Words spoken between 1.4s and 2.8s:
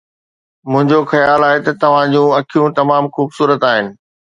آهي ته توهان جون اکيون